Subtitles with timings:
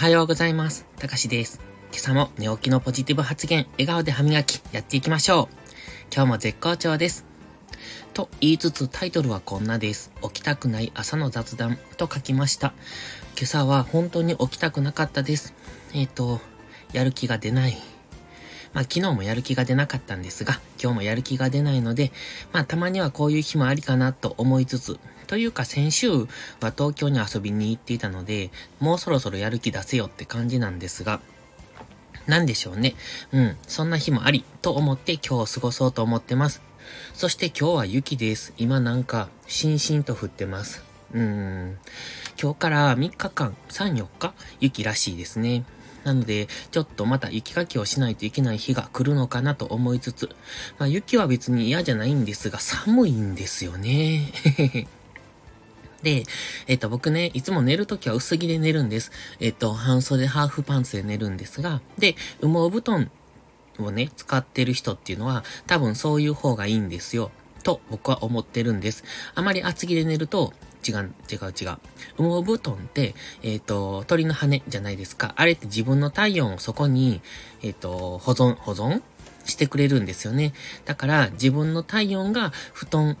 [0.00, 0.86] はようございます。
[0.96, 1.60] たかしです。
[1.92, 5.54] 今朝も寝起きのポジティブ発言、笑顔で歯磨き、やっていきましょう。
[6.10, 7.26] 今日も絶好調です。
[8.14, 10.10] と言いつつタイトルはこんなです。
[10.22, 12.72] 起きたくない朝の雑談と書きました。
[13.36, 15.52] 今朝は本当に起きたくなかったです。
[15.92, 16.40] えっ、ー、と、
[16.94, 17.76] やる気が出ない。
[18.72, 22.10] まあ昨日もやる気が出なかったんですが、今日もやる気が出ないので、
[22.52, 24.98] まあたまにはこういう日もありかなと思いつつ、
[25.30, 26.26] というか先週は
[26.76, 28.50] 東京に遊びに行っていたので、
[28.80, 31.20] もうそろそろやる気出せよって感じなんですが、
[32.26, 32.96] なんでしょうね。
[33.30, 36.62] うん、そんな日もありと思って今日を過ごそうと思ってます。
[37.14, 38.54] そして今日は雪です。
[38.56, 40.82] 今なんか、しんしんと降ってます。
[41.14, 41.78] うーん。
[42.42, 45.64] 今日から3日間、3、4日、雪らしいですね。
[46.02, 50.28] なので、ちょっとまた雪かきをしないといけない日が来るのかなと思いつつ、
[50.80, 54.32] まあ雪は別に嫌じゃないんですが、寒いんですよね。
[56.02, 56.24] で、
[56.66, 59.12] えっ、と、僕ね、いつも寝るときは薄着で寝るんです。
[59.38, 63.10] えっ、と、半袖ハーフパンツで寝るんですが、で、羽毛布団
[63.78, 67.30] をね、使ってる人っていうのは、多分そういう方がいいんですよ。
[67.62, 69.04] と、僕は思ってるんです。
[69.34, 70.52] あまり厚着で寝ると、
[70.86, 71.78] 違う、違う、違う。
[72.16, 75.34] 羽毛布団って、えっ、ー、と、鳥の羽じゃないですか。
[75.36, 77.20] あれって自分の体温をそこに、
[77.62, 79.02] えっ、ー、と、保存、保存
[79.44, 80.52] してくれるんですよね。
[80.86, 83.18] だから、自分の体温が布団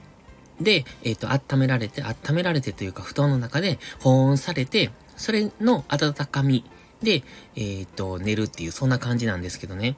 [0.60, 6.64] で、えっ、ー、と、温められて、温められてというか、布団の中で保温されて、それの温かみ
[7.02, 7.22] で、
[7.56, 9.96] えっ、と、寝るっていう、そんな感じなんですけどね。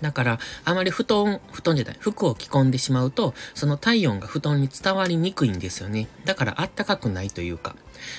[0.00, 6.08] だから、あまり布団、布団じゃない、服を着込んでしまうと、その体温が布団に伝わりにくいんですよね。
[6.24, 7.76] だから、あったかくないというか。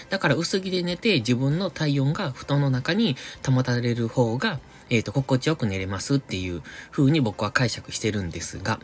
[0.10, 6.62] だから、薄着で寝て、自分の体温が布団の中に保たれる方が、えっ、ー、と、心地よく寝れますっていう
[6.92, 8.80] 風に僕は解釈してるんですが。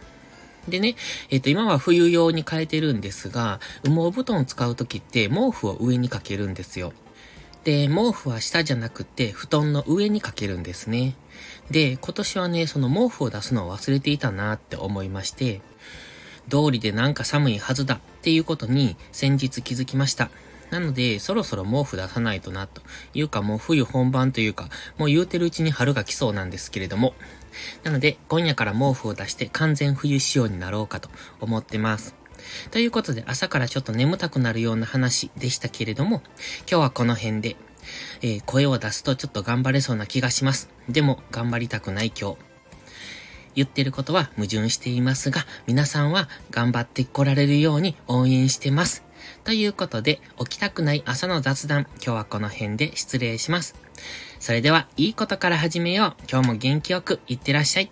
[0.68, 0.96] でね、
[1.30, 6.94] えっ、ー、と、今は冬用に変えてるんですが、羽毛布団を使うときって毛布を上にかけるんですよ。
[7.64, 11.16] で、毛布は下じゃなくて布団の上にかけるんですね。
[11.72, 15.62] で、今年はね、その毛布を出すのを忘れていたなって思いまして、
[16.48, 20.30] 道理でなんか寒いはずだっていうことに先日気づきました。
[20.72, 22.82] なので、そろそろ毛布出さないとな、と
[23.14, 27.14] いうかもう冬本番というか、もう言うてるうちに春が来そうなんですけれども。
[27.84, 31.10] なので、今夜から毛布を出して完全冬仕様になろうかと
[31.40, 32.16] 思ってます。
[32.72, 36.22] ということで、朝からちょっと眠たくなるような話でしたけれども、
[36.70, 37.56] 今日はこの辺で、
[38.22, 40.70] えー、声を出すとちょっと頑張れそうな気がします。
[40.88, 42.50] でも、頑張りたくない今日。
[43.56, 49.04] 言ってることは矛盾していますが、皆さんは頑張ってこられるように応援してます。
[49.44, 53.76] ということで、起きたくない朝の雑談、今日はこの辺で失礼します。
[54.40, 56.24] それでは、いいことから始めよう。
[56.32, 57.92] 今日も元気よくいってらっしゃい。